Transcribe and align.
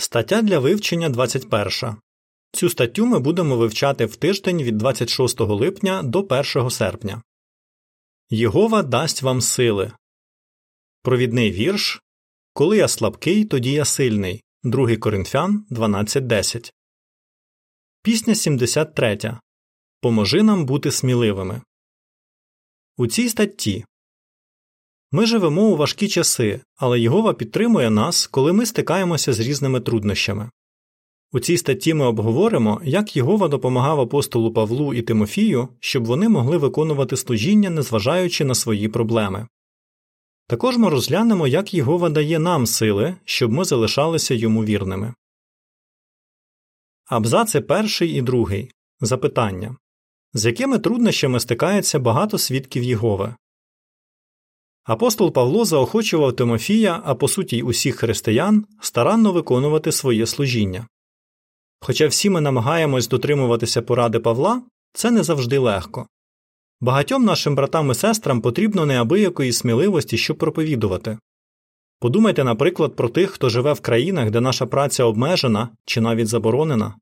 Стаття 0.00 0.42
для 0.42 0.58
вивчення 0.58 1.08
21. 1.08 1.96
Цю 2.52 2.70
статтю 2.70 3.06
ми 3.06 3.18
будемо 3.18 3.56
вивчати 3.56 4.06
в 4.06 4.16
тиждень 4.16 4.62
від 4.62 4.78
26 4.78 5.40
липня 5.40 6.02
до 6.02 6.26
1 6.30 6.70
серпня. 6.70 7.22
Єгова 8.30 8.82
дасть 8.82 9.22
вам 9.22 9.40
сили. 9.40 9.92
Провідний 11.02 11.50
вірш 11.50 12.02
Коли 12.52 12.76
я 12.76 12.88
слабкий, 12.88 13.44
тоді 13.44 13.72
я 13.72 13.84
сильний. 13.84 14.42
2 14.62 14.96
Коринфян 14.96 15.66
12.10. 15.70 16.72
Пісня 18.02 18.34
73. 18.34 19.38
Поможи 20.00 20.42
нам 20.42 20.66
бути 20.66 20.90
сміливими. 20.90 21.62
У 22.96 23.06
цій 23.06 23.28
статті 23.28 23.84
ми 25.12 25.26
живемо 25.26 25.62
у 25.62 25.76
важкі 25.76 26.08
часи, 26.08 26.60
але 26.76 27.00
Єгова 27.00 27.34
підтримує 27.34 27.90
нас, 27.90 28.26
коли 28.26 28.52
ми 28.52 28.66
стикаємося 28.66 29.32
з 29.32 29.40
різними 29.40 29.80
труднощами. 29.80 30.50
У 31.32 31.40
цій 31.40 31.56
статті 31.58 31.94
ми 31.94 32.04
обговоримо, 32.04 32.80
як 32.84 33.16
Єгова 33.16 33.48
допомагав 33.48 34.00
апостолу 34.00 34.52
Павлу 34.52 34.94
і 34.94 35.02
Тимофію, 35.02 35.68
щоб 35.80 36.04
вони 36.04 36.28
могли 36.28 36.56
виконувати 36.56 37.16
служіння, 37.16 37.70
незважаючи 37.70 38.44
на 38.44 38.54
свої 38.54 38.88
проблеми. 38.88 39.46
Також 40.46 40.76
ми 40.76 40.88
розглянемо, 40.88 41.46
як 41.46 41.74
Єгова 41.74 42.08
дає 42.10 42.38
нам 42.38 42.66
сили, 42.66 43.16
щоб 43.24 43.52
ми 43.52 43.64
залишалися 43.64 44.34
йому 44.34 44.64
вірними. 44.64 45.14
Абзаци 47.06 47.60
перший 47.60 48.10
і 48.10 48.22
другий. 48.22 48.70
Запитання 49.00 49.76
з 50.34 50.46
якими 50.46 50.78
труднощами 50.78 51.40
стикається 51.40 51.98
багато 51.98 52.38
свідків 52.38 52.82
Єгови? 52.82 53.34
Апостол 54.84 55.32
Павло 55.32 55.64
заохочував 55.64 56.36
Тимофія, 56.36 57.02
а 57.04 57.14
по 57.14 57.28
суті 57.28 57.56
й 57.56 57.62
усіх 57.62 57.96
християн, 57.96 58.64
старанно 58.80 59.32
виконувати 59.32 59.92
своє 59.92 60.26
служіння. 60.26 60.86
Хоча 61.80 62.06
всі 62.06 62.30
ми 62.30 62.40
намагаємось 62.40 63.08
дотримуватися 63.08 63.82
поради 63.82 64.18
Павла, 64.18 64.62
це 64.92 65.10
не 65.10 65.22
завжди 65.22 65.58
легко. 65.58 66.06
Багатьом 66.80 67.24
нашим 67.24 67.54
братам 67.54 67.90
і 67.90 67.94
сестрам 67.94 68.40
потрібно 68.40 68.86
неабиякої 68.86 69.52
сміливості, 69.52 70.18
щоб 70.18 70.38
проповідувати. 70.38 71.18
Подумайте, 71.98 72.44
наприклад, 72.44 72.96
про 72.96 73.08
тих, 73.08 73.30
хто 73.30 73.48
живе 73.48 73.72
в 73.72 73.80
країнах, 73.80 74.30
де 74.30 74.40
наша 74.40 74.66
праця 74.66 75.04
обмежена 75.04 75.68
чи 75.84 76.00
навіть 76.00 76.28
заборонена. 76.28 76.94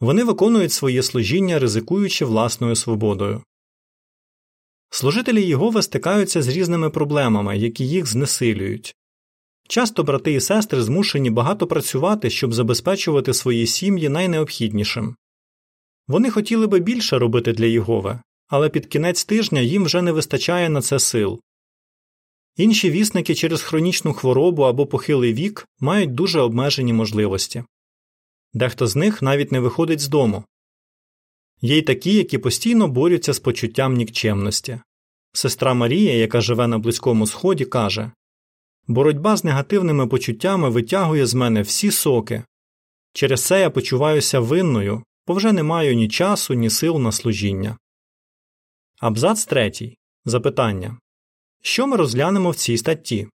Вони 0.00 0.24
виконують 0.24 0.72
своє 0.72 1.02
служіння, 1.02 1.58
ризикуючи 1.58 2.24
власною 2.24 2.76
свободою. 2.76 3.42
Служителі 4.90 5.42
Єгови 5.46 5.82
стикаються 5.82 6.42
з 6.42 6.48
різними 6.48 6.90
проблемами, 6.90 7.58
які 7.58 7.88
їх 7.88 8.06
знесилюють. 8.06 8.94
Часто 9.68 10.04
брати 10.04 10.32
і 10.32 10.40
сестри 10.40 10.82
змушені 10.82 11.30
багато 11.30 11.66
працювати, 11.66 12.30
щоб 12.30 12.54
забезпечувати 12.54 13.34
свої 13.34 13.66
сім'ї 13.66 14.08
найнеобхіднішим. 14.08 15.16
Вони 16.08 16.30
хотіли 16.30 16.66
би 16.66 16.80
більше 16.80 17.18
робити 17.18 17.52
для 17.52 17.66
Єгови, 17.66 18.20
але 18.48 18.68
під 18.68 18.86
кінець 18.86 19.24
тижня 19.24 19.60
їм 19.60 19.84
вже 19.84 20.02
не 20.02 20.12
вистачає 20.12 20.68
на 20.68 20.82
це 20.82 20.98
сил. 20.98 21.40
Інші 22.56 22.90
вісники 22.90 23.34
через 23.34 23.62
хронічну 23.62 24.12
хворобу 24.12 24.62
або 24.62 24.86
похилий 24.86 25.34
вік 25.34 25.68
мають 25.80 26.14
дуже 26.14 26.40
обмежені 26.40 26.92
можливості. 26.92 27.64
Дехто 28.52 28.86
з 28.86 28.96
них 28.96 29.22
навіть 29.22 29.52
не 29.52 29.60
виходить 29.60 30.00
з 30.00 30.08
дому. 30.08 30.44
Є 31.60 31.78
й 31.78 31.82
такі, 31.82 32.14
які 32.14 32.38
постійно 32.38 32.88
борються 32.88 33.32
з 33.32 33.38
почуттям 33.38 33.94
нікчемності. 33.94 34.80
Сестра 35.32 35.74
Марія, 35.74 36.14
яка 36.14 36.40
живе 36.40 36.66
на 36.66 36.78
Близькому 36.78 37.26
Сході, 37.26 37.64
каже 37.64 38.10
Боротьба 38.86 39.36
з 39.36 39.44
негативними 39.44 40.06
почуттями 40.06 40.70
витягує 40.70 41.26
з 41.26 41.34
мене 41.34 41.62
всі 41.62 41.90
соки. 41.90 42.42
Через 43.12 43.44
це 43.44 43.60
я 43.60 43.70
почуваюся 43.70 44.40
винною, 44.40 45.02
бо 45.26 45.34
вже 45.34 45.52
не 45.52 45.62
маю 45.62 45.94
ні 45.94 46.08
часу, 46.08 46.54
ні 46.54 46.70
сил 46.70 46.98
на 46.98 47.12
служіння. 47.12 47.78
Абзац 48.98 49.44
третій. 49.44 49.96
Запитання 50.24 50.98
Що 51.62 51.86
ми 51.86 51.96
розглянемо 51.96 52.50
в 52.50 52.56
цій 52.56 52.78
статті? 52.78 53.28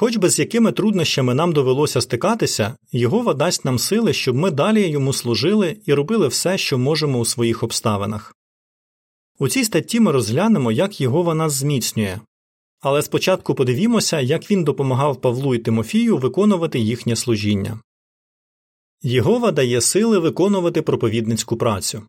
Хоч 0.00 0.16
би 0.16 0.30
з 0.30 0.38
якими 0.38 0.72
труднощами 0.72 1.34
нам 1.34 1.52
довелося 1.52 2.00
стикатися, 2.00 2.76
Єгова 2.92 3.34
дасть 3.34 3.64
нам 3.64 3.78
сили, 3.78 4.12
щоб 4.12 4.36
ми 4.36 4.50
далі 4.50 4.88
йому 4.88 5.12
служили 5.12 5.76
і 5.86 5.94
робили 5.94 6.28
все, 6.28 6.58
що 6.58 6.78
можемо 6.78 7.18
у 7.18 7.24
своїх 7.24 7.62
обставинах. 7.62 8.36
У 9.38 9.48
цій 9.48 9.64
статті 9.64 10.00
ми 10.00 10.12
розглянемо, 10.12 10.72
як 10.72 11.00
Єгова 11.00 11.34
нас 11.34 11.52
зміцнює. 11.52 12.20
Але 12.80 13.02
спочатку 13.02 13.54
подивімося, 13.54 14.20
як 14.20 14.50
він 14.50 14.64
допомагав 14.64 15.20
Павлу 15.20 15.54
і 15.54 15.58
Тимофію 15.58 16.18
виконувати 16.18 16.78
їхнє 16.78 17.16
служіння. 17.16 17.80
Єгова 19.02 19.52
дає 19.52 19.80
сили 19.80 20.18
виконувати 20.18 20.82
проповідницьку 20.82 21.56
працю. 21.56 22.02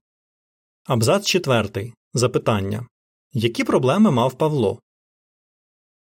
Абзац 0.85 1.25
4. 1.25 1.93
Запитання 2.13 2.87
Які 3.33 3.63
проблеми 3.63 4.11
мав 4.11 4.33
Павло? 4.33 4.79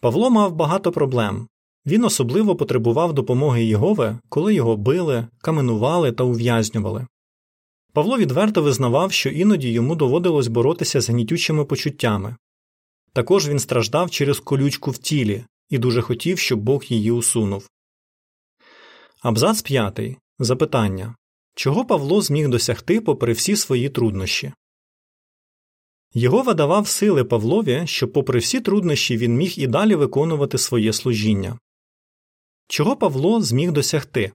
Павло 0.01 0.31
мав 0.31 0.55
багато 0.55 0.93
проблем. 0.93 1.49
Він 1.87 2.05
особливо 2.05 2.57
потребував 2.57 3.13
допомоги 3.13 3.65
Єгови, 3.65 4.19
коли 4.29 4.55
його 4.55 4.77
били, 4.77 5.27
каменували 5.39 6.13
та 6.13 6.25
ув'язнювали. 6.25 7.07
Павло 7.93 8.19
відверто 8.19 8.63
визнавав, 8.63 9.13
що 9.13 9.31
іноді 9.31 9.73
йому 9.73 9.97
доводилось 9.97 10.49
боротися 10.49 11.01
з 11.01 11.09
гнітючими 11.09 11.65
почуттями. 11.65 12.37
Також 13.13 13.49
він 13.49 13.59
страждав 13.59 14.11
через 14.11 14.41
колючку 14.41 14.91
в 14.91 14.99
тілі 14.99 15.45
і 15.71 15.79
дуже 15.79 16.03
хотів, 16.03 16.39
щоб 16.39 16.61
Бог 16.61 16.85
її 16.85 17.11
усунув. 17.11 17.69
Абзац 19.23 19.63
5. 19.63 20.01
Запитання 20.39 21.15
Чого 21.55 21.85
Павло 21.85 22.21
зміг 22.21 22.49
досягти 22.49 23.01
попри 23.01 23.33
всі 23.33 23.57
свої 23.57 23.89
труднощі? 23.89 24.53
Єгова 26.15 26.55
давав 26.55 26.89
сили 26.89 27.25
Павлові, 27.25 27.83
щоб, 27.87 28.13
попри 28.13 28.39
всі 28.39 28.61
труднощі, 28.61 29.17
він 29.17 29.37
міг 29.37 29.55
і 29.57 29.67
далі 29.67 29.95
виконувати 29.95 30.59
своє 30.59 30.93
служіння. 30.93 31.59
Чого 32.69 32.97
Павло 32.97 33.43
зміг 33.43 33.73
досягти? 33.73 34.33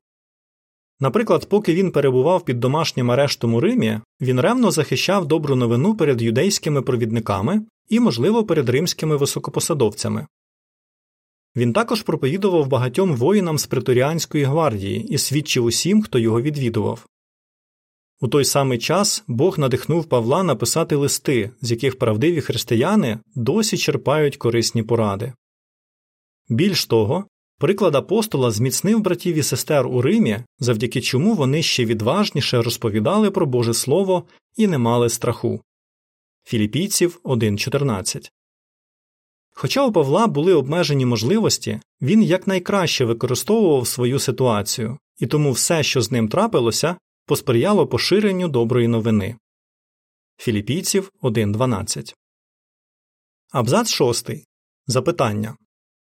Наприклад, 0.99 1.49
поки 1.49 1.73
він 1.73 1.91
перебував 1.91 2.45
під 2.45 2.59
домашнім 2.59 3.11
арештом 3.11 3.53
у 3.53 3.59
Римі, 3.59 3.99
він 4.21 4.39
ревно 4.39 4.71
захищав 4.71 5.25
добру 5.25 5.55
новину 5.55 5.95
перед 5.95 6.21
юдейськими 6.21 6.81
провідниками 6.81 7.65
і, 7.87 7.99
можливо, 7.99 8.45
перед 8.45 8.69
римськими 8.69 9.15
високопосадовцями. 9.15 10.27
Він 11.55 11.73
також 11.73 12.01
проповідував 12.01 12.67
багатьом 12.67 13.15
воїнам 13.15 13.57
з 13.57 13.65
преторіанської 13.65 14.43
гвардії 14.43 15.03
і 15.03 15.17
свідчив 15.17 15.65
усім, 15.65 16.01
хто 16.01 16.19
його 16.19 16.41
відвідував. 16.41 17.07
У 18.21 18.27
той 18.27 18.45
самий 18.45 18.77
час 18.77 19.23
Бог 19.27 19.59
надихнув 19.59 20.05
Павла 20.05 20.43
написати 20.43 20.95
листи, 20.95 21.51
з 21.61 21.71
яких 21.71 21.99
правдиві 21.99 22.41
християни 22.41 23.19
досі 23.35 23.77
черпають 23.77 24.37
корисні 24.37 24.83
поради. 24.83 25.33
Більш 26.49 26.85
того, 26.85 27.25
приклад 27.59 27.95
апостола 27.95 28.51
зміцнив 28.51 28.99
братів 28.99 29.35
і 29.35 29.43
сестер 29.43 29.87
у 29.87 30.01
Римі, 30.01 30.39
завдяки 30.59 31.01
чому 31.01 31.33
вони 31.33 31.63
ще 31.63 31.85
відважніше 31.85 32.61
розповідали 32.61 33.31
про 33.31 33.45
Боже 33.45 33.73
Слово 33.73 34.23
і 34.55 34.67
не 34.67 34.77
мали 34.77 35.09
страху. 35.09 35.61
Філіпійців 36.43 37.19
1.14 37.23 38.31
Хоча 39.51 39.85
у 39.85 39.91
Павла 39.91 40.27
були 40.27 40.53
обмежені 40.53 41.05
можливості, 41.05 41.79
він 42.01 42.23
якнайкраще 42.23 43.05
використовував 43.05 43.87
свою 43.87 44.19
ситуацію, 44.19 44.97
і 45.17 45.27
тому 45.27 45.51
все, 45.51 45.83
що 45.83 46.01
з 46.01 46.11
ним 46.11 46.29
трапилося, 46.29 46.95
посприяло 47.25 47.87
поширенню 47.87 48.47
доброї 48.47 48.87
новини. 48.87 49.35
Філіпійців 50.37 51.11
1.12. 51.21 52.13
Абзац 53.51 53.89
6. 53.89 54.29
Запитання 54.87 55.57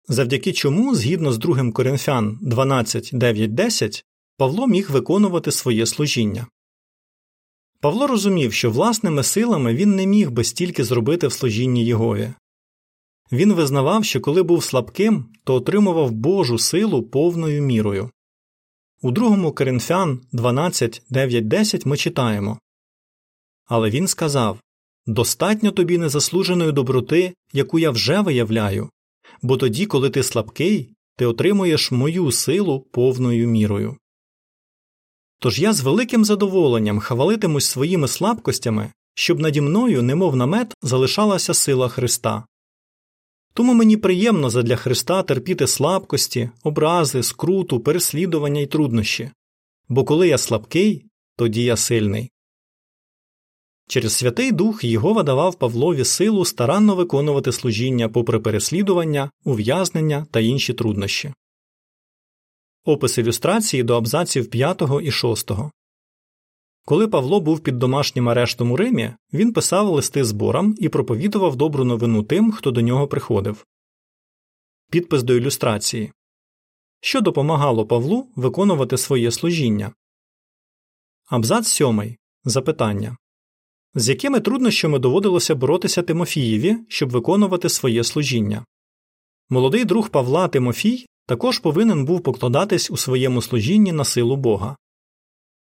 Завдяки 0.08 0.52
чому, 0.52 0.94
згідно 0.94 1.32
з 1.32 1.38
2 1.38 1.72
Коринфян 1.72 2.38
12.9.10, 2.42 4.04
Павло 4.37 4.66
міг 4.66 4.90
виконувати 4.90 5.52
своє 5.52 5.87
служіння. 5.87 6.46
Павло 7.81 8.06
розумів, 8.06 8.52
що 8.52 8.70
власними 8.70 9.22
силами 9.22 9.75
він 9.75 9.96
не 9.96 10.06
міг 10.06 10.31
би 10.31 10.44
стільки 10.44 10.84
зробити 10.84 11.26
в 11.26 11.32
служінні 11.32 11.84
Єгові. 11.84 12.34
Він 13.32 13.52
визнавав, 13.52 14.04
що 14.04 14.20
коли 14.20 14.43
був 14.43 14.64
слабким, 14.64 15.26
то 15.44 15.54
отримував 15.54 16.10
Божу 16.10 16.58
силу 16.58 17.02
повною 17.02 17.62
мірою. 17.62 18.10
У 19.02 19.10
2 19.10 19.52
Коринфян 19.52 20.20
12.9.10 20.32 21.88
ми 21.88 21.96
читаємо 21.96 22.58
Але 23.66 23.90
він 23.90 24.06
сказав 24.08 24.60
Достатньо 25.06 25.70
тобі 25.70 25.99
незаслуженої 25.99 26.72
доброти, 26.72 27.34
яку 27.52 27.78
я 27.78 27.90
вже 27.90 28.20
виявляю, 28.20 28.90
бо 29.43 29.56
тоді, 29.56 29.87
коли 29.87 30.11
ти 30.11 30.23
слабкий, 30.23 30.94
ти 31.17 31.26
отримуєш 31.26 31.93
мою 31.93 32.32
силу 32.32 32.81
повною 32.81 33.49
мірою. 33.49 33.96
Тож 35.38 35.58
я 35.58 35.73
з 35.73 35.81
великим 35.81 36.25
задоволенням 36.25 37.00
хвалитимусь 37.00 37.67
своїми 37.67 38.08
слабкостями, 38.08 38.93
щоб 39.14 39.40
наді 39.40 39.61
мною, 39.61 40.02
немов 40.02 40.37
намет, 40.37 40.75
залишалася 40.82 41.55
сила 41.55 41.88
Христа. 41.88 42.44
Тому 43.55 43.75
мені 43.75 43.96
приємно 43.96 44.50
задля 44.50 44.76
Христа 44.76 45.23
терпіти 45.23 45.67
слабкості, 45.67 46.50
образи, 46.62 47.23
скруту, 47.23 47.81
переслідування 47.81 48.61
і 48.61 48.67
труднощі. 48.67 49.31
Бо 49.88 50.05
коли 50.05 50.28
я 50.28 50.38
слабкий, 50.38 51.06
тоді 51.37 51.62
я 51.62 51.76
сильний. 51.76 52.31
Через 53.88 54.12
Святий 54.12 54.52
Дух 54.52 54.84
Єгова 54.84 55.23
давав 55.23 55.55
Павлові 55.55 56.05
силу 56.05 56.44
старанно 56.44 56.94
виконувати 56.94 57.52
служіння 57.52 58.08
попри 58.08 58.40
переслідування, 58.40 59.31
ув'язнення 59.44 60.26
та 60.31 60.40
інші 60.40 60.75
труднощі. 60.75 61.34
Опис 62.84 63.19
ілюстрації 63.19 63.82
до 63.82 63.96
абзаців 63.96 64.50
5 64.50 64.82
і 65.02 65.11
6. 65.11 65.50
Коли 66.84 67.08
Павло 67.08 67.40
був 67.40 67.61
під 67.61 67.79
домашнім 67.79 68.29
арештом 68.29 68.73
у 68.73 68.76
Римі, 68.76 69.12
він 69.32 69.52
писав 69.52 69.88
листи 69.88 70.25
зборам 70.25 70.75
і 70.78 70.88
проповідував 70.88 71.56
добру 71.56 71.85
новину 71.85 72.23
тим, 72.23 72.52
хто 72.52 72.70
до 72.70 72.81
нього 72.81 73.08
приходив. 73.08 73.67
Підпис 74.90 75.23
до 75.23 75.35
ілюстрації 75.35 76.12
Що 77.00 77.20
допомагало 77.20 77.87
Павлу 77.87 78.28
виконувати 78.37 78.96
своє 78.96 79.31
служіння. 79.31 79.93
Абзац 81.26 81.69
7. 81.69 82.17
Запитання 82.44 83.17
З 83.94 84.08
якими 84.08 84.40
труднощами 84.40 84.98
доводилося 84.98 85.54
боротися 85.54 86.02
Тимофієві, 86.02 86.76
щоб 86.88 87.10
виконувати 87.10 87.68
своє 87.68 88.04
служіння. 88.04 88.64
Молодий 89.50 89.84
друг 89.84 90.08
Павла 90.08 90.48
Тимофій 90.48 91.06
також 91.26 91.58
повинен 91.58 92.04
був 92.04 92.20
покладатись 92.20 92.90
у 92.90 92.96
своєму 92.96 93.42
служінні 93.42 93.92
на 93.92 94.04
силу 94.04 94.36
Бога. 94.36 94.76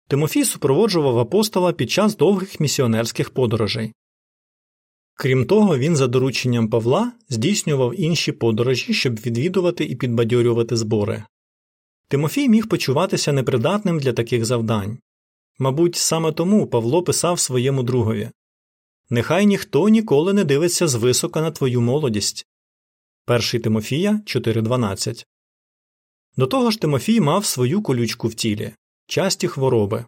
Тимофій 0.08 0.44
супроводжував 0.44 1.18
апостола 1.18 1.72
під 1.72 1.90
час 1.90 2.16
довгих 2.16 2.60
місіонерських 2.60 3.30
подорожей. 3.30 3.92
Крім 5.14 5.44
того, 5.46 5.78
він 5.78 5.96
за 5.96 6.06
дорученням 6.06 6.70
Павла 6.70 7.12
здійснював 7.28 8.00
інші 8.00 8.32
подорожі, 8.32 8.94
щоб 8.94 9.14
відвідувати 9.14 9.84
і 9.84 9.96
підбадьорювати 9.96 10.76
збори. 10.76 11.24
Тимофій 12.08 12.48
міг 12.48 12.68
почуватися 12.68 13.32
непридатним 13.32 13.98
для 13.98 14.12
таких 14.12 14.44
завдань. 14.44 14.98
Мабуть, 15.58 15.96
саме 15.96 16.32
тому 16.32 16.66
Павло 16.66 17.02
писав 17.02 17.40
своєму 17.40 17.82
другові 17.82 18.30
Нехай 19.10 19.46
ніхто 19.46 19.88
ніколи 19.88 20.32
не 20.32 20.44
дивиться 20.44 20.88
звисока 20.88 21.40
на 21.40 21.50
твою 21.50 21.80
молодість. 21.80 22.46
1 23.26 23.62
Тимофія 23.62 24.12
4.12 24.26 25.24
До 26.36 26.46
того 26.46 26.70
ж 26.70 26.80
Тимофій 26.80 27.20
мав 27.20 27.44
свою 27.44 27.82
колючку 27.82 28.28
в 28.28 28.34
тілі 28.34 28.72
часті 29.06 29.48
хвороби 29.48 30.04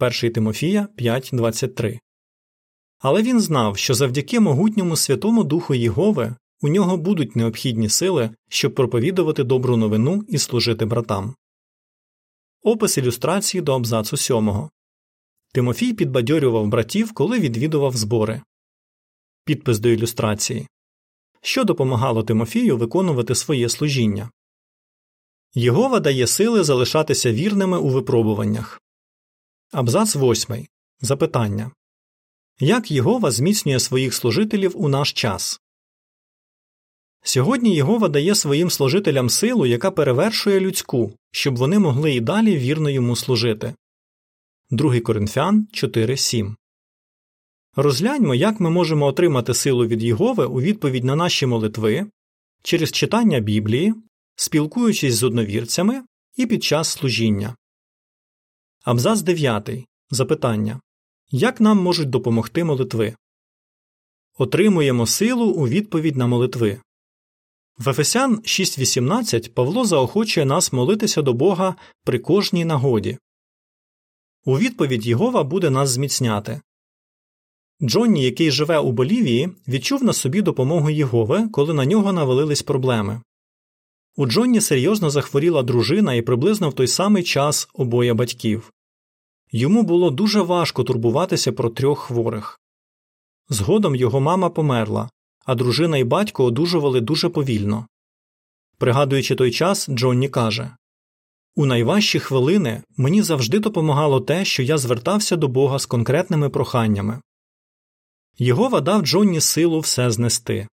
1 0.00 0.32
Тимофія 0.32 0.88
5.23. 0.98 1.98
Але 2.98 3.22
він 3.22 3.40
знав, 3.40 3.78
що 3.78 3.94
завдяки 3.94 4.40
могутньому 4.40 4.96
Святому 4.96 5.44
Духу 5.44 5.74
Єгови 5.74 6.34
у 6.60 6.68
нього 6.68 6.96
будуть 6.96 7.36
необхідні 7.36 7.88
сили, 7.88 8.30
щоб 8.48 8.74
проповідувати 8.74 9.44
добру 9.44 9.76
новину 9.76 10.24
і 10.28 10.38
служити 10.38 10.84
братам. 10.84 11.34
Опис 12.62 12.98
ілюстрації 12.98 13.60
до 13.60 13.74
абзацу 13.74 14.16
7. 14.16 14.68
Тимофій 15.52 15.92
підбадьорював 15.92 16.66
братів, 16.66 17.12
коли 17.12 17.38
відвідував 17.38 17.96
збори. 17.96 18.42
Підпис 19.44 19.78
до 19.78 19.88
ілюстрації. 19.88 20.68
Що 21.40 21.64
допомагало 21.64 22.22
Тимофію 22.22 22.76
виконувати 22.76 23.34
своє 23.34 23.68
служіння. 23.68 24.30
Єгова 25.54 26.00
дає 26.00 26.26
сили 26.26 26.64
залишатися 26.64 27.32
вірними 27.32 27.78
у 27.78 27.88
випробуваннях. 27.88 28.82
Абзац 29.72 30.16
8. 30.16 30.66
Запитання 31.00 31.70
Як 32.60 32.90
Єгова 32.90 33.30
зміцнює 33.30 33.80
своїх 33.80 34.14
служителів 34.14 34.72
у 34.74 34.88
наш 34.88 35.12
час? 35.12 35.60
Сьогодні 37.22 37.74
Єгова 37.74 38.08
дає 38.08 38.34
своїм 38.34 38.70
служителям 38.70 39.30
силу, 39.30 39.66
яка 39.66 39.90
перевершує 39.90 40.60
людську, 40.60 41.12
щоб 41.30 41.56
вони 41.56 41.78
могли 41.78 42.14
і 42.14 42.20
далі 42.20 42.56
вірно 42.56 42.90
йому 42.90 43.16
служити. 43.16 43.74
2 44.70 45.00
Коринфян 45.00 45.68
4.7 45.72 46.54
Розгляньмо, 47.76 48.34
як 48.34 48.60
ми 48.60 48.70
можемо 48.70 49.06
отримати 49.06 49.54
силу 49.54 49.86
від 49.86 50.02
Єгови 50.02 50.46
у 50.46 50.60
відповідь 50.60 51.04
на 51.04 51.16
наші 51.16 51.46
молитви 51.46 52.10
через 52.62 52.92
читання 52.92 53.40
Біблії, 53.40 53.94
спілкуючись 54.36 55.14
з 55.14 55.22
одновірцями 55.22 56.02
і 56.36 56.46
під 56.46 56.64
час 56.64 56.88
служіння. 56.88 57.56
Абзац 58.84 59.22
9. 59.22 59.70
Запитання 60.10 60.80
Як 61.30 61.60
нам 61.60 61.78
можуть 61.78 62.10
допомогти 62.10 62.64
молитви? 62.64 63.16
Отримуємо 64.38 65.06
силу 65.06 65.46
у 65.46 65.68
відповідь 65.68 66.16
на 66.16 66.26
молитви. 66.26 66.80
В 67.78 67.88
Ефесян 67.88 68.36
6.18 68.36 69.48
Павло 69.48 69.84
заохочує 69.84 70.46
нас 70.46 70.72
молитися 70.72 71.22
до 71.22 71.32
Бога 71.32 71.76
при 72.04 72.18
кожній 72.18 72.64
нагоді. 72.64 73.18
У 74.48 74.58
відповідь 74.58 75.06
Єгова 75.06 75.44
буде 75.44 75.70
нас 75.70 75.90
зміцняти. 75.90 76.60
Джонні, 77.82 78.24
який 78.24 78.50
живе 78.50 78.78
у 78.78 78.92
Болівії, 78.92 79.48
відчув 79.68 80.04
на 80.04 80.12
собі 80.12 80.42
допомогу 80.42 80.90
Єгови, 80.90 81.48
коли 81.48 81.74
на 81.74 81.84
нього 81.84 82.12
навалились 82.12 82.62
проблеми. 82.62 83.20
У 84.16 84.26
Джонні 84.26 84.60
серйозно 84.60 85.10
захворіла 85.10 85.62
дружина 85.62 86.14
і 86.14 86.22
приблизно 86.22 86.68
в 86.68 86.72
той 86.72 86.86
самий 86.86 87.22
час 87.22 87.68
обоє 87.74 88.14
батьків. 88.14 88.72
Йому 89.52 89.82
було 89.82 90.10
дуже 90.10 90.40
важко 90.40 90.84
турбуватися 90.84 91.52
про 91.52 91.70
трьох 91.70 91.98
хворих. 91.98 92.60
Згодом 93.48 93.96
його 93.96 94.20
мама 94.20 94.50
померла, 94.50 95.10
а 95.44 95.54
дружина 95.54 95.98
і 95.98 96.04
батько 96.04 96.44
одужували 96.44 97.00
дуже 97.00 97.28
повільно. 97.28 97.86
Пригадуючи 98.78 99.34
той 99.34 99.50
час, 99.50 99.88
Джонні 99.90 100.28
каже 100.28 100.76
У 101.58 101.66
найважчі 101.66 102.20
хвилини 102.20 102.82
мені 102.96 103.22
завжди 103.22 103.58
допомагало 103.58 104.20
те, 104.20 104.44
що 104.44 104.62
я 104.62 104.78
звертався 104.78 105.36
до 105.36 105.48
Бога 105.48 105.78
з 105.78 105.86
конкретними 105.86 106.50
проханнями. 106.50 107.20
Єгова 108.38 108.80
дав 108.80 109.02
Джонні 109.02 109.40
силу 109.40 109.80
все 109.80 110.10
знести. 110.10 110.68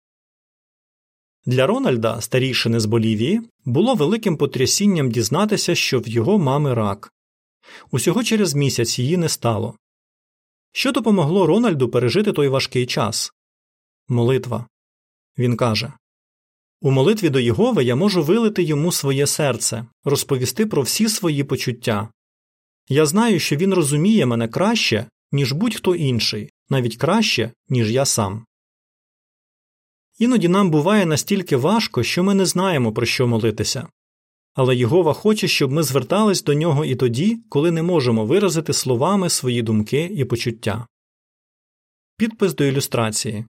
Для 1.45 1.68
Рональда, 1.68 2.22
старішини 2.22 2.80
з 2.80 2.86
Болівії, 2.86 3.42
було 3.66 3.95
великим 3.95 4.38
потрясінням 4.38 5.12
дізнатися, 5.12 5.75
що 5.75 6.00
в 6.00 6.07
його 6.07 6.39
мами 6.39 6.74
рак. 6.74 7.13
Усього 7.92 8.24
через 8.24 8.54
місяць 8.54 9.00
її 9.00 9.18
не 9.18 9.30
стало. 9.30 9.75
Що 10.72 10.92
допомогло 10.92 11.45
Рональду 11.45 11.89
пережити 11.89 12.31
той 12.31 12.48
важкий 12.48 12.86
час? 12.86 13.31
Молитва. 14.07 14.66
Він 15.38 15.57
каже 15.57 15.94
У 16.83 16.92
молитві 16.92 17.30
до 17.30 17.39
Єгови 17.39 17.83
я 17.83 17.95
можу 17.95 18.24
вилити 18.24 18.63
йому 18.63 18.92
своє 18.92 19.28
серце, 19.28 19.86
розповісти 20.04 20.66
про 20.66 20.81
всі 20.81 21.10
свої 21.10 21.44
почуття. 21.44 22.10
Я 22.89 23.05
знаю, 23.05 23.39
що 23.39 23.55
він 23.55 23.74
розуміє 23.74 24.25
мене 24.25 24.48
краще, 24.48 25.05
ніж 25.32 25.51
будь-хто 25.51 25.96
інший, 25.96 26.50
навіть 26.70 26.98
краще, 26.98 27.51
ніж 27.70 27.91
я 27.91 28.05
сам. 28.05 28.46
Іноді 30.20 30.48
нам 30.48 30.72
буває 30.72 31.05
настільки 31.05 31.55
важко, 31.55 32.03
що 32.03 32.24
ми 32.24 32.34
не 32.34 32.46
знаємо, 32.46 32.94
про 32.94 33.05
що 33.05 33.27
молитися. 33.27 33.88
Але 34.53 34.75
Єгова 34.75 35.13
хоче, 35.13 35.48
щоб 35.48 35.72
ми 35.72 35.84
звертались 35.84 36.44
до 36.44 36.53
нього 36.53 36.86
і 36.86 36.96
тоді, 36.96 37.39
коли 37.50 37.72
не 37.72 37.84
можемо 37.84 38.25
виразити 38.25 38.74
словами 38.74 39.29
свої 39.29 39.62
думки 39.62 40.12
і 40.15 40.25
почуття. 40.25 40.88
Підпис 42.17 42.55
до 42.55 42.63
ілюстрації 42.63 43.46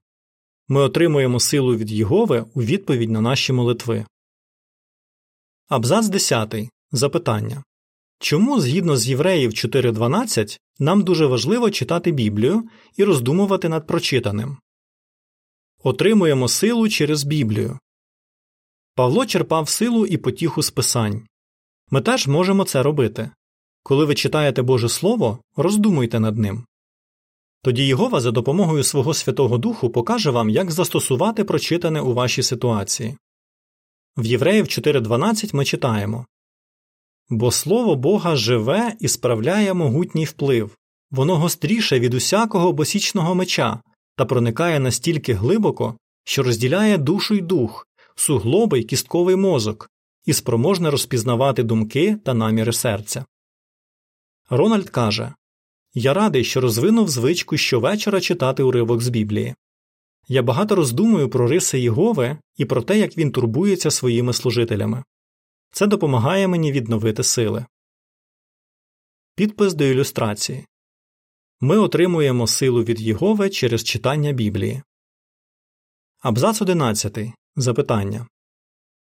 Ми 0.67 0.81
отримуємо 0.81 1.39
силу 1.39 1.75
від 1.75 1.91
Єгови 1.91 2.45
у 2.53 2.63
відповідь 2.63 3.09
на 3.09 3.21
наші 3.21 3.53
молитви. 3.53 4.05
Абзац 5.69 6.07
10. 6.07 6.55
Запитання 6.91 7.63
Чому, 8.19 8.59
згідно 8.59 8.97
з 8.97 9.07
Євреїв 9.07 9.51
4.12, 9.51 10.59
нам 10.79 11.03
дуже 11.03 11.25
важливо 11.25 11.71
читати 11.71 12.11
Біблію 12.11 12.69
і 12.97 13.03
роздумувати 13.03 13.69
над 13.69 13.87
прочитаним? 13.87 14.57
Отримуємо 15.83 16.47
силу 16.47 16.89
через 16.89 17.23
Біблію. 17.23 17.79
Павло 18.95 19.25
черпав 19.25 19.69
силу 19.69 20.05
і 20.05 20.17
потіху 20.17 20.63
з 20.63 20.71
писань. 20.71 21.27
Ми 21.89 22.01
теж 22.01 22.27
можемо 22.27 22.63
це 22.63 22.83
робити. 22.83 23.31
Коли 23.83 24.05
ви 24.05 24.15
читаєте 24.15 24.61
Боже 24.61 24.89
Слово, 24.89 25.39
роздумуйте 25.55 26.19
над 26.19 26.37
ним. 26.37 26.65
Тоді 27.63 27.87
Єгова 27.87 28.19
за 28.19 28.31
допомогою 28.31 28.83
свого 28.83 29.13
Святого 29.13 29.57
Духу 29.57 29.89
покаже 29.89 30.29
вам, 30.31 30.49
як 30.49 30.71
застосувати 30.71 31.43
прочитане 31.43 32.01
у 32.01 32.13
вашій 32.13 32.43
ситуації. 32.43 33.17
В 34.17 34.25
Євреїв 34.25 34.65
4.12 34.65 35.55
ми 35.55 35.65
читаємо 35.65 36.25
Бо 37.29 37.51
Слово 37.51 37.95
Бога 37.95 38.35
живе 38.35 38.95
і 38.99 39.07
справляє 39.07 39.73
могутній 39.73 40.25
вплив, 40.25 40.77
воно 41.11 41.35
гостріше 41.35 41.99
від 41.99 42.13
усякого 42.13 42.73
босічного 42.73 43.35
меча 43.35 43.81
та 44.15 44.25
проникає 44.25 44.79
настільки 44.79 45.33
глибоко, 45.33 45.97
що 46.23 46.43
розділяє 46.43 46.97
душу 46.97 47.35
й 47.35 47.41
дух, 47.41 47.87
суглоби 48.15 48.79
й 48.79 48.83
кістковий 48.83 49.35
мозок 49.35 49.89
і 50.25 50.33
спроможне 50.33 50.91
розпізнавати 50.91 51.63
думки 51.63 52.17
та 52.25 52.33
наміри 52.33 52.73
серця. 52.73 53.25
Рональд 54.49 54.89
каже 54.89 55.33
Я 55.93 56.13
радий, 56.13 56.43
що 56.43 56.61
розвинув 56.61 57.09
звичку 57.09 57.57
щовечора 57.57 58.21
читати 58.21 58.63
уривок 58.63 59.01
з 59.01 59.09
Біблії. 59.09 59.55
Я 60.27 60.41
багато 60.41 60.75
роздумую 60.75 61.29
про 61.29 61.47
риси 61.47 61.79
Єгови 61.79 62.37
і 62.57 62.65
про 62.65 62.81
те, 62.81 62.99
як 62.99 63.17
він 63.17 63.31
турбується 63.31 63.91
своїми 63.91 64.33
служителями. 64.33 65.03
Це 65.71 65.87
допомагає 65.87 66.47
мені 66.47 66.71
відновити 66.71 67.23
сили. 67.23 67.65
Підпис 69.35 69.73
до 69.73 69.83
ілюстрації 69.83 70.65
Ми 71.61 71.77
отримуємо 71.77 72.47
силу 72.47 72.83
від 72.83 73.01
Єгови 73.01 73.49
через 73.49 73.83
читання 73.83 74.31
Біблії. 74.31 74.81
Абзац 76.19 76.61
11. 76.61 77.17
Запитання 77.55 78.27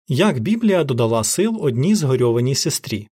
Як 0.07 0.39
Біблія 0.39 0.83
додала 0.83 1.23
сил 1.23 1.57
одній 1.61 1.95
згорьованій 1.95 2.55
сестрі? 2.55 3.07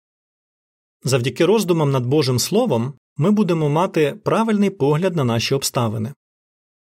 Завдяки 1.04 1.44
роздумам 1.44 1.90
над 1.90 2.06
Божим 2.06 2.38
Словом 2.38 2.94
ми 3.16 3.30
будемо 3.30 3.68
мати 3.68 4.20
правильний 4.24 4.70
погляд 4.70 5.16
на 5.16 5.24
наші 5.24 5.54
обставини. 5.54 6.14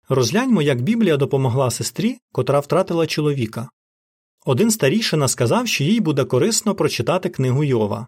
Розгляньмо, 0.09 0.63
як 0.63 0.83
Біблія 0.83 1.17
допомогла 1.17 1.71
сестрі, 1.71 2.19
котра 2.33 2.61
втратила 2.61 3.07
чоловіка. 3.07 3.69
Один 4.47 4.71
старішина 4.71 5.29
сказав, 5.29 5.69
що 5.69 5.85
їй 5.85 6.01
буде 6.01 6.25
корисно 6.25 6.75
прочитати 6.75 7.29
книгу 7.29 7.65
Йова. 7.65 8.07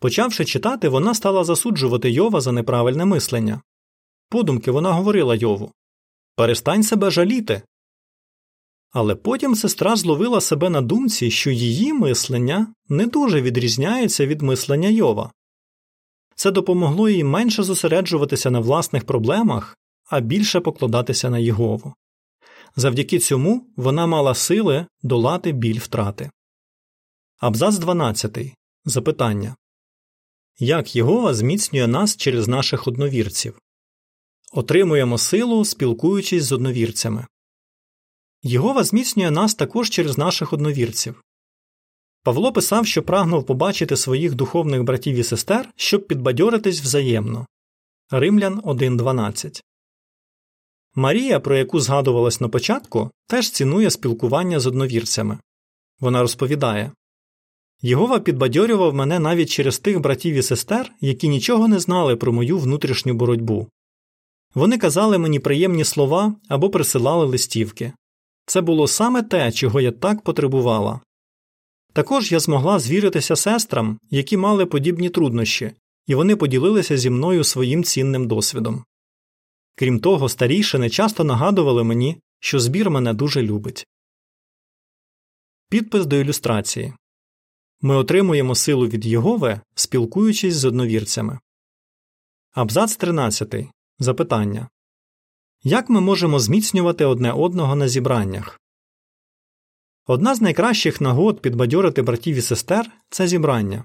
Почавши 0.00 0.44
читати, 0.44 0.88
вона 0.88 1.14
стала 1.14 1.44
засуджувати 1.44 2.10
Йова 2.10 2.40
за 2.40 2.52
неправильне 2.52 3.04
мислення. 3.04 3.60
Подумки 4.28 4.70
вона 4.70 4.92
говорила 4.92 5.34
Йову 5.34 5.72
Перестань 6.36 6.82
себе 6.82 7.10
жаліти. 7.10 7.62
Але 8.90 9.14
потім 9.14 9.54
сестра 9.54 9.96
зловила 9.96 10.40
себе 10.40 10.70
на 10.70 10.80
думці, 10.80 11.30
що 11.30 11.50
її 11.50 11.92
мислення 11.92 12.74
не 12.88 13.06
дуже 13.06 13.42
відрізняється 13.42 14.26
від 14.26 14.42
мислення 14.42 14.88
Йова. 14.88 15.32
Це 16.34 16.50
допомогло 16.50 17.08
їй 17.08 17.24
менше 17.24 17.62
зосереджуватися 17.62 18.50
на 18.50 18.60
власних 18.60 19.04
проблемах, 19.04 19.76
а 20.10 20.20
більше 20.20 20.60
покладатися 20.60 21.30
на 21.30 21.38
Єгову. 21.38 21.94
Завдяки 22.76 23.18
цьому 23.18 23.66
вона 23.76 24.06
мала 24.06 24.34
сили 24.34 24.86
долати 25.02 25.52
біль 25.52 25.78
втрати. 25.78 26.30
Абзац 27.38 27.78
12. 27.78 28.38
Запитання 28.84 29.56
Як 30.58 30.96
Єгова 30.96 31.34
зміцнює 31.34 31.86
нас 31.86 32.16
через 32.16 32.48
наших 32.48 32.86
одновірців? 32.86 33.58
Отримуємо 34.52 35.18
силу, 35.18 35.64
спілкуючись 35.64 36.44
з 36.44 36.52
одновірцями. 36.52 37.26
Єгова 38.42 38.84
зміцнює 38.84 39.30
нас 39.30 39.54
також 39.54 39.90
через 39.90 40.18
наших 40.18 40.52
одновірців. 40.52 41.22
Павло 42.22 42.52
писав, 42.52 42.86
що 42.86 43.02
прагнув 43.02 43.46
побачити 43.46 43.96
своїх 43.96 44.34
духовних 44.34 44.82
братів 44.82 45.16
і 45.16 45.24
сестер, 45.24 45.68
щоб 45.76 46.06
підбадьоритись 46.06 46.80
взаємно. 46.80 47.46
Римлян 48.10 48.60
1.12 48.60 49.62
Марія, 50.94 51.40
про 51.40 51.56
яку 51.56 51.80
згадувалось 51.80 52.40
на 52.40 52.48
початку, 52.48 53.10
теж 53.26 53.50
цінує 53.50 53.90
спілкування 53.90 54.60
з 54.60 54.66
одновірцями. 54.66 55.38
Вона 56.00 56.22
розповідає 56.22 56.92
Єгова 57.82 58.20
підбадьорював 58.20 58.94
мене 58.94 59.18
навіть 59.18 59.50
через 59.50 59.78
тих 59.78 60.00
братів 60.00 60.34
і 60.34 60.42
сестер, 60.42 60.92
які 61.00 61.28
нічого 61.28 61.68
не 61.68 61.78
знали 61.78 62.16
про 62.16 62.32
мою 62.32 62.58
внутрішню 62.58 63.14
боротьбу. 63.14 63.66
Вони 64.54 64.78
казали 64.78 65.18
мені 65.18 65.38
приємні 65.38 65.84
слова 65.84 66.34
або 66.48 66.70
присилали 66.70 67.26
листівки. 67.26 67.92
Це 68.48 68.60
було 68.60 68.86
саме 68.86 69.22
те, 69.22 69.52
чого 69.52 69.80
я 69.80 69.92
так 69.92 70.22
потребувала. 70.22 71.00
Також 71.92 72.32
я 72.32 72.40
змогла 72.40 72.78
звіритися 72.78 73.36
сестрам, 73.36 73.98
які 74.10 74.36
мали 74.36 74.66
подібні 74.66 75.10
труднощі, 75.10 75.72
і 76.06 76.14
вони 76.14 76.36
поділилися 76.36 76.96
зі 76.96 77.10
мною 77.10 77.44
своїм 77.44 77.84
цінним 77.84 78.28
досвідом. 78.28 78.84
Крім 79.74 80.00
того, 80.00 80.28
старішини 80.28 80.90
часто 80.90 81.24
нагадували 81.24 81.84
мені, 81.84 82.20
що 82.40 82.60
збір 82.60 82.90
мене 82.90 83.14
дуже 83.14 83.42
любить. 83.42 83.86
Підпис 85.70 86.06
до 86.06 86.16
ілюстрації 86.16 86.92
Ми 87.80 87.96
отримуємо 87.96 88.54
силу 88.54 88.86
від 88.86 89.06
Єгови, 89.06 89.60
спілкуючись 89.74 90.54
з 90.54 90.64
одновірцями. 90.64 91.38
Абзац 92.52 92.96
13. 92.96 93.54
Запитання 93.98 94.68
Як 95.64 95.88
ми 95.88 96.00
можемо 96.00 96.38
зміцнювати 96.38 97.04
одне 97.04 97.32
одного 97.32 97.76
на 97.76 97.88
зібраннях? 97.88 98.60
Одна 100.06 100.34
з 100.34 100.40
найкращих 100.40 101.00
нагод 101.00 101.40
підбадьорити 101.40 102.02
братів 102.02 102.36
і 102.36 102.40
сестер 102.40 102.90
це 103.10 103.28
зібрання. 103.28 103.84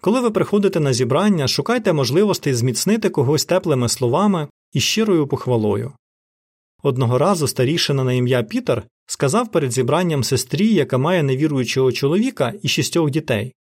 Коли 0.00 0.20
ви 0.20 0.30
приходите 0.30 0.80
на 0.80 0.92
зібрання, 0.92 1.48
шукайте 1.48 1.92
можливостей 1.92 2.54
зміцнити 2.54 3.10
когось 3.10 3.44
теплими 3.44 3.88
словами 3.88 4.48
і 4.72 4.80
щирою 4.80 5.26
похвалою. 5.26 5.92
Одного 6.82 7.18
разу 7.18 7.48
старішина 7.48 8.04
на 8.04 8.12
ім'я 8.12 8.42
Пітер 8.42 8.82
сказав 9.06 9.52
перед 9.52 9.72
зібранням 9.72 10.24
сестрі, 10.24 10.74
яка 10.74 10.98
має 10.98 11.22
невіруючого 11.22 11.92
чоловіка 11.92 12.52
і 12.62 12.68
шістьох 12.68 13.10
дітей 13.10 13.52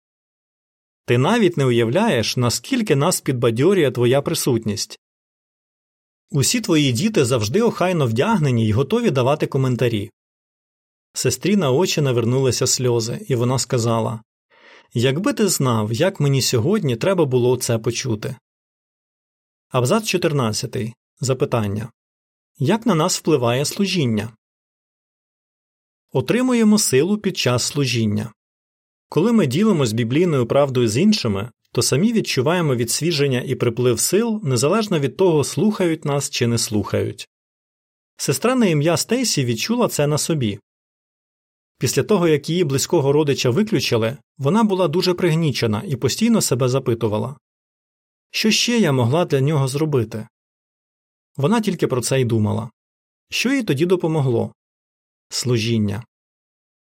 Ти 1.06 1.18
навіть 1.18 1.58
не 1.58 1.66
уявляєш, 1.66 2.38
наскільки 2.38 2.96
нас 2.96 3.22
підбадьорює 3.22 3.92
твоя 3.92 4.22
присутність. 4.22 5.00
Усі 6.32 6.62
твої 6.62 6.92
діти 6.92 7.26
завжди 7.26 7.62
охайно 7.62 8.06
вдягнені 8.06 8.68
й 8.68 8.72
готові 8.72 9.12
давати 9.12 9.48
коментарі. 9.48 10.12
Сестрі 11.14 11.56
на 11.56 11.72
очі 11.72 12.02
навернулися 12.02 12.68
сльози, 12.68 13.26
і 13.28 13.36
вона 13.36 13.60
сказала 13.60 14.24
Якби 14.94 15.34
ти 15.34 15.48
знав, 15.48 15.94
як 15.94 16.20
мені 16.20 16.42
сьогодні 16.42 16.96
треба 16.96 17.26
було 17.26 17.58
це 17.58 17.80
почути. 17.80 18.36
Абзац 19.70 20.08
14. 20.08 20.78
Запитання 21.20 21.92
Як 22.58 22.86
на 22.86 22.96
нас 22.96 23.18
впливає 23.18 23.66
служіння? 23.66 24.34
Отримуємо 26.12 26.78
силу 26.78 27.18
під 27.18 27.38
час 27.38 27.64
служіння. 27.64 28.34
Коли 29.10 29.32
ми 29.32 29.48
ділимось 29.48 29.94
біблійною 29.94 30.48
правдою 30.48 30.88
з 30.88 30.98
іншими, 30.98 31.52
то 31.74 31.82
самі 31.82 32.14
відчуваємо 32.14 32.76
відсвіження 32.76 33.42
і 33.42 33.56
приплив 33.56 34.00
сил 34.00 34.42
незалежно 34.44 35.00
від 35.00 35.18
того, 35.18 35.44
слухають 35.44 36.06
нас 36.06 36.30
чи 36.30 36.48
не 36.48 36.58
слухають. 36.58 37.30
Сестра 38.18 38.56
на 38.56 38.66
ім'я 38.66 38.98
Стейсі 38.98 39.46
відчула 39.46 39.88
це 39.88 40.08
на 40.08 40.18
собі. 40.18 40.60
Після 41.80 42.04
того, 42.04 42.28
як 42.28 42.50
її 42.50 42.64
близького 42.64 43.12
родича 43.12 43.50
виключили, 43.50 44.18
вона 44.38 44.64
була 44.64 44.88
дуже 44.88 45.14
пригнічена 45.14 45.84
і 45.88 45.96
постійно 45.96 46.42
себе 46.42 46.70
запитувала 46.70 47.38
Що 48.32 48.52
ще 48.52 48.80
я 48.80 48.92
могла 48.92 49.26
для 49.26 49.42
нього 49.42 49.68
зробити? 49.68 50.28
Вона 51.38 51.62
тільки 51.62 51.88
про 51.88 52.02
це 52.02 52.22
й 52.22 52.26
думала. 52.26 52.70
Що 53.30 53.54
їй 53.54 53.64
тоді 53.64 53.86
допомогло? 53.86 54.54
Служіння. 55.30 56.04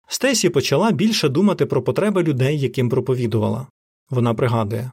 Стесі 0.07 0.49
почала 0.49 0.91
більше 0.91 1.29
думати 1.29 1.65
про 1.65 1.83
потреби 1.83 2.23
людей, 2.23 2.59
яким 2.59 2.89
проповідувала. 2.89 3.67
Вона 4.09 4.33
пригадує 4.33 4.91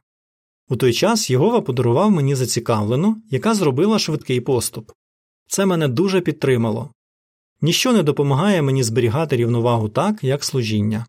у 0.69 0.75
той 0.75 0.93
час 0.93 1.29
Єгова 1.29 1.61
подарував 1.61 2.11
мені 2.11 2.35
зацікавлену, 2.35 3.21
яка 3.29 3.53
зробила 3.53 3.99
швидкий 3.99 4.41
поступ. 4.41 4.91
Це 5.47 5.65
мене 5.65 5.87
дуже 5.87 6.21
підтримало. 6.21 6.91
Ніщо 7.61 7.93
не 7.93 8.03
допомагає 8.03 8.61
мені 8.61 8.83
зберігати 8.83 9.35
рівновагу 9.35 9.89
так, 9.89 10.23
як 10.23 10.43
служіння. 10.43 11.05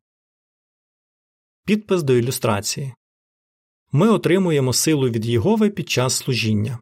Підпис 1.65 2.03
до 2.03 2.17
ілюстрації 2.17 2.95
Ми 3.93 4.09
отримуємо 4.09 4.73
силу 4.73 5.09
від 5.09 5.27
Єгови 5.27 5.71
під 5.71 5.91
час 5.91 6.15
служіння. 6.15 6.79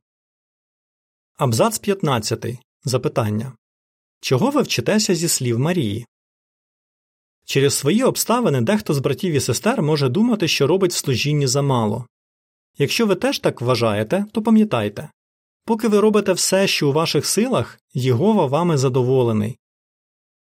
Абзац 1.37 1.79
15. 1.79 2.47
Запитання 2.85 3.53
Чого 4.21 4.51
ви 4.51 4.63
вчитеся 4.63 5.15
зі 5.15 5.29
слів 5.29 5.59
Марії? 5.59 6.07
Через 7.47 7.75
свої 7.75 8.03
обставини 8.03 8.61
дехто 8.61 8.95
з 8.95 8.99
братів 8.99 9.33
і 9.33 9.41
сестер 9.41 9.83
може 9.83 10.09
думати, 10.09 10.49
що 10.49 10.67
робить 10.67 10.93
в 10.93 10.97
служінні 10.97 11.47
замало. 11.47 12.07
Якщо 12.79 13.07
ви 13.07 13.15
теж 13.15 13.39
так 13.39 13.61
вважаєте, 13.61 14.25
то 14.33 14.43
пам'ятайте 14.43 15.09
поки 15.67 15.89
ви 15.89 16.01
робите 16.01 16.33
все, 16.33 16.67
що 16.67 16.89
у 16.89 16.93
ваших 16.93 17.27
силах, 17.27 17.81
Єгова 17.95 18.47
вами 18.47 18.77
задоволений. 18.77 19.59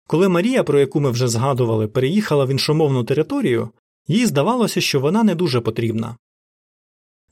Коли 0.06 0.28
Марія, 0.28 0.64
про 0.64 0.80
яку 0.80 1.00
ми 1.00 1.10
вже 1.10 1.28
згадували, 1.28 1.88
переїхала 1.88 2.44
в 2.44 2.50
іншомовну 2.50 3.04
територію, 3.04 3.68
їй 4.08 4.26
здавалося, 4.26 4.80
що 4.80 5.00
вона 5.00 5.22
не 5.22 5.34
дуже 5.34 5.60
потрібна. 5.60 6.16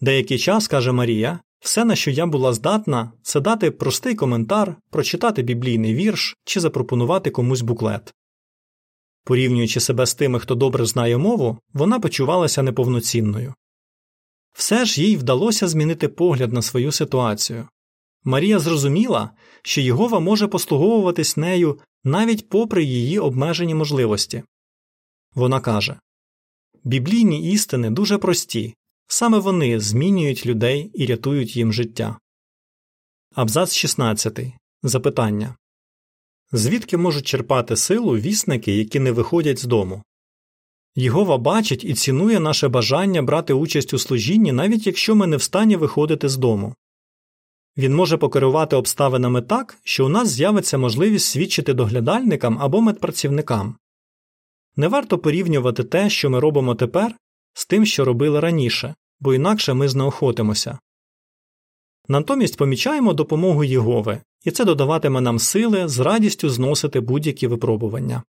Деякий 0.00 0.38
час, 0.38 0.68
каже 0.68 0.92
Марія, 0.92 1.40
все, 1.60 1.84
на 1.84 1.96
що 1.96 2.10
я 2.10 2.26
була 2.26 2.52
здатна, 2.52 3.12
це 3.22 3.40
дати 3.40 3.70
простий 3.70 4.14
коментар, 4.14 4.76
прочитати 4.90 5.42
біблійний 5.42 5.94
вірш 5.94 6.36
чи 6.44 6.60
запропонувати 6.60 7.30
комусь 7.30 7.60
буклет. 7.60 8.14
Порівнюючи 9.28 9.80
себе 9.80 10.06
з 10.06 10.14
тими, 10.14 10.40
хто 10.40 10.54
добре 10.54 10.87
знає 10.87 11.18
мову, 11.18 11.58
вона 11.73 12.00
почувалася 12.00 12.62
неповноцінною. 12.62 13.54
Все 14.52 14.85
ж 14.85 15.02
їй 15.02 15.16
вдалося 15.16 15.68
змінити 15.68 16.08
погляд 16.08 16.52
на 16.52 16.62
свою 16.62 16.92
ситуацію. 16.92 17.68
Марія 18.25 18.58
зрозуміла, 18.58 19.30
що 19.62 19.80
Єгова 19.80 20.20
може 20.20 20.49
послуговуватись 20.49 21.37
нею 21.37 21.78
навіть 22.04 22.49
попри 22.49 22.85
її 22.85 23.18
обмежені 23.18 23.75
можливості. 23.75 24.42
Вона 25.35 25.61
каже 25.61 26.00
Біблійні 26.85 27.52
істини 27.52 27.90
дуже 27.90 28.18
прості, 28.18 28.75
саме 29.06 29.38
вони 29.38 29.80
змінюють 29.80 30.47
людей 30.47 30.90
і 30.94 31.06
рятують 31.06 31.56
їм 31.56 31.73
життя. 31.73 32.18
Абзац 33.35 33.75
16. 33.75 34.40
Запитання 34.82 35.56
звідки 36.52 36.97
можуть 36.97 37.26
черпати 37.26 37.76
силу 37.76 38.17
вісники, 38.17 38.76
які 38.76 39.00
не 39.00 39.12
виходять 39.12 39.59
з 39.59 39.64
дому. 39.64 40.02
Єгова 40.95 41.38
бачить 41.38 41.85
і 41.85 41.95
цінує 41.95 42.40
наше 42.40 42.69
бажання 42.69 43.23
брати 43.23 43.52
участь 43.52 43.95
у 43.95 43.99
служінні, 43.99 44.52
навіть 44.52 44.87
якщо 44.87 45.14
ми 45.14 45.26
не 45.26 45.37
в 45.37 45.43
стані 45.43 45.76
виходити 45.76 46.28
з 46.28 46.37
дому. 46.37 46.75
Він 47.76 47.95
може 47.95 48.17
покерувати 48.17 48.76
обставинами 48.76 49.43
так, 49.43 49.78
що 49.85 50.07
у 50.07 50.09
нас 50.09 50.28
з'явиться 50.28 50.78
можливість 50.78 51.26
свідчити 51.26 51.75
доглядальникам 51.75 52.59
або 52.61 52.81
медпрацівникам. 52.81 53.76
Не 54.76 54.88
варто 54.88 55.19
порівнювати 55.19 55.85
те, 55.85 56.11
що 56.11 56.31
ми 56.31 56.40
робимо 56.40 56.75
тепер, 56.75 57.14
з 57.52 57.67
тим, 57.67 57.87
що 57.87 58.05
робили 58.05 58.40
раніше, 58.40 58.95
бо 59.21 59.35
інакше 59.35 59.75
ми 59.75 59.88
знеохотимося. 59.88 60.78
Натомість 62.09 62.57
помічаємо 62.57 63.12
допомогу 63.12 63.64
Єгови, 63.64 64.21
і 64.45 64.50
це 64.50 64.64
додаватиме 64.64 65.21
нам 65.21 65.38
сили 65.38 65.88
з 65.88 65.99
радістю 65.99 66.50
зносити 66.50 67.00
будь-які 67.00 67.47
випробування. 67.47 68.23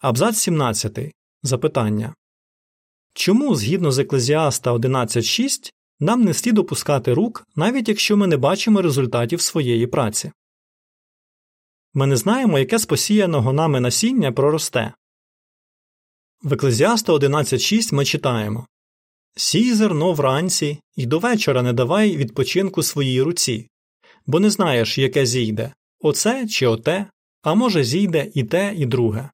Абзац 0.00 0.36
17. 0.38 0.98
Запитання 1.42 2.14
Чому, 3.14 3.54
згідно 3.54 3.92
з 3.92 3.98
Еклезіаста 3.98 4.72
11.6, 4.72 5.72
нам 6.00 6.24
не 6.24 6.34
слід 6.34 6.58
опускати 6.58 7.14
рук, 7.14 7.46
навіть 7.56 7.88
якщо 7.88 8.16
ми 8.16 8.26
не 8.26 8.36
бачимо 8.36 8.82
результатів 8.82 9.40
своєї 9.40 9.86
праці? 9.86 10.32
Ми 11.94 12.06
не 12.06 12.16
знаємо, 12.16 12.58
яке 12.58 12.78
з 12.78 12.86
посіяного 12.86 13.52
нами 13.52 13.80
насіння 13.80 14.32
проросте. 14.32 14.92
В 16.42 16.52
Еклезіаста 16.52 17.12
11.6 17.12 17.94
ми 17.94 18.04
читаємо 18.04 18.66
Сій 19.36 19.74
зерно 19.74 20.12
вранці 20.12 20.80
і 20.96 21.06
до 21.06 21.18
вечора 21.18 21.62
не 21.62 21.72
давай 21.72 22.16
відпочинку 22.16 22.82
своїй 22.82 23.22
руці, 23.22 23.68
бо 24.26 24.40
не 24.40 24.50
знаєш, 24.50 24.98
яке 24.98 25.26
зійде 25.26 25.72
оце 26.00 26.46
чи 26.46 26.66
оте, 26.66 27.06
а 27.42 27.54
може, 27.54 27.84
зійде 27.84 28.30
і 28.34 28.44
те, 28.44 28.74
і 28.76 28.86
друге. 28.86 29.30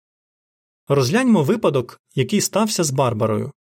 Розгляньмо 0.89 1.43
випадок, 1.43 2.01
який 2.15 2.41
стався 2.41 2.85
з 2.85 2.91
Барбарою. 2.91 3.53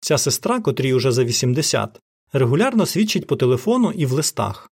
Ця 0.00 0.18
сестра, 0.18 0.60
котрій 0.60 0.94
уже 0.94 1.12
за 1.12 1.24
80, 1.24 2.00
регулярно 2.32 2.86
свідчить 2.86 3.26
по 3.26 3.36
телефону 3.36 3.92
і 3.92 4.06
в 4.06 4.12
листах. 4.12 4.70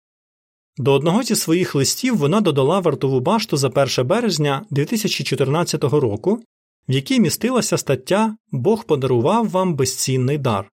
До 0.78 0.94
одного 0.94 1.24
зі 1.24 1.36
своїх 1.36 1.76
листів 1.76 2.18
вона 2.18 2.42
додала 2.42 2.80
вартову 2.80 3.20
башту 3.20 3.58
за 3.58 3.68
1 3.68 4.08
березня 4.08 4.66
2014 4.70 5.84
року, 5.84 6.44
в 6.90 6.92
якій 6.92 7.20
містилася 7.20 7.78
стаття 7.78 8.36
Бог 8.52 8.86
подарував 8.86 9.50
вам 9.50 9.76
безцінний 9.76 10.38
дар. 10.38 10.72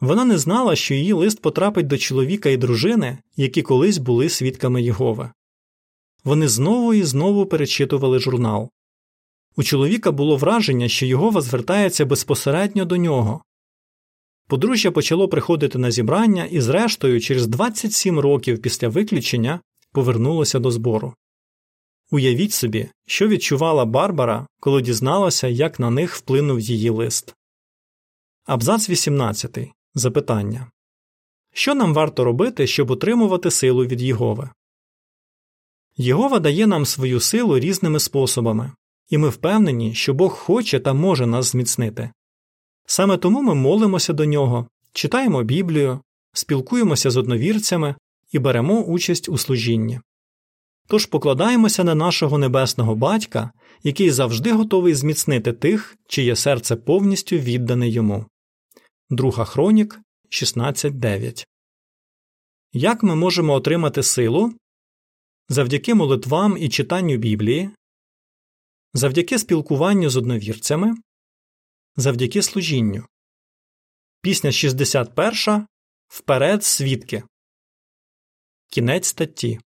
Вона 0.00 0.24
не 0.24 0.38
знала, 0.38 0.76
що 0.76 0.94
її 0.94 1.12
лист 1.12 1.42
потрапить 1.42 1.86
до 1.86 1.98
чоловіка 1.98 2.48
і 2.48 2.56
дружини, 2.56 3.18
які 3.36 3.62
колись 3.62 3.98
були 3.98 4.28
свідками 4.28 4.82
Єгови. 4.82 5.30
Вони 6.24 6.48
знову 6.48 6.94
і 6.94 7.02
знову 7.02 7.46
перечитували 7.46 8.18
журнал. 8.18 8.70
У 9.56 9.62
чоловіка 9.62 10.12
було 10.12 10.36
враження, 10.36 10.88
що 10.88 11.06
Єгова 11.06 11.40
звертається 11.40 12.04
безпосередньо 12.04 12.84
до 12.84 12.96
нього. 12.96 13.42
Подружжя 14.48 14.90
почало 14.90 15.28
приходити 15.28 15.78
на 15.78 15.90
зібрання 15.90 16.44
і, 16.44 16.60
зрештою, 16.60 17.20
через 17.20 17.46
27 17.46 18.18
років 18.18 18.62
після 18.62 18.88
виключення 18.88 19.60
повернулося 19.92 20.58
до 20.58 20.70
збору. 20.70 21.14
Уявіть 22.10 22.52
собі, 22.52 22.88
що 23.06 23.28
відчувала 23.28 23.84
Барбара, 23.84 24.46
коли 24.60 24.82
дізналася, 24.82 25.48
як 25.48 25.80
на 25.80 25.90
них 25.90 26.14
вплинув 26.14 26.60
її 26.60 26.90
лист. 26.90 27.34
Абзац 28.46 28.90
18. 28.90 29.58
Запитання 29.98 30.70
Що 31.54 31.74
нам 31.74 31.94
варто 31.94 32.24
робити, 32.24 32.66
щоб 32.66 32.90
отримувати 32.90 33.50
силу 33.50 33.86
від 33.86 34.02
Єгови? 34.02 34.50
Єгова 35.96 36.38
дає 36.38 36.66
нам 36.66 36.86
свою 36.86 37.20
силу 37.20 37.58
різними 37.58 38.00
способами, 38.00 38.72
і 39.08 39.18
ми 39.18 39.28
впевнені, 39.28 39.94
що 39.94 40.14
Бог 40.14 40.32
хоче 40.32 40.80
та 40.80 40.92
може 40.92 41.26
нас 41.26 41.46
зміцнити. 41.46 42.10
Саме 42.86 43.16
тому 43.16 43.42
ми 43.42 43.54
молимося 43.54 44.12
до 44.12 44.24
нього, 44.24 44.68
читаємо 44.92 45.42
Біблію, 45.42 46.00
спілкуємося 46.32 47.10
з 47.10 47.16
одновірцями 47.16 47.94
і 48.32 48.38
беремо 48.38 48.82
участь 48.82 49.28
у 49.28 49.38
служінні. 49.38 50.00
Тож 50.88 51.06
покладаємося 51.06 51.84
на 51.84 51.94
нашого 51.94 52.38
небесного 52.38 52.94
батька, 52.94 53.50
який 53.82 54.10
завжди 54.10 54.52
готовий 54.52 54.94
зміцнити 54.94 55.52
тих, 55.52 55.96
чиє 56.08 56.36
серце 56.36 56.76
повністю 56.76 57.36
віддане 57.36 57.88
йому. 57.88 58.26
Друга 59.10 59.44
Хронік 59.44 60.00
16.9 60.30 61.46
Як 62.72 63.02
ми 63.02 63.14
можемо 63.14 63.52
отримати 63.52 64.02
силу? 64.02 64.54
Завдяки 65.48 65.94
молитвам 65.94 66.56
і 66.58 66.68
читанню 66.68 67.16
Біблії, 67.16 67.70
завдяки 68.94 69.38
спілкуванню 69.38 70.10
з 70.10 70.16
одновірцями, 70.16 70.94
завдяки 71.96 72.42
служінню. 72.42 73.06
Пісня 74.20 74.52
61. 74.52 75.66
Вперед 76.08 76.64
свідки. 76.64 77.22
Кінець 78.70 79.06
статті. 79.06 79.60